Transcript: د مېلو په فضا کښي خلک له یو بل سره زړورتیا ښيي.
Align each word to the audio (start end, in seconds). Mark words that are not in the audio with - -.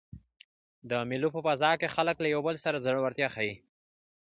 د 0.89 0.91
مېلو 1.09 1.29
په 1.35 1.39
فضا 1.45 1.71
کښي 1.79 1.89
خلک 1.95 2.17
له 2.21 2.27
یو 2.33 2.41
بل 2.47 2.55
سره 2.65 2.83
زړورتیا 2.85 3.27
ښيي. 3.35 3.55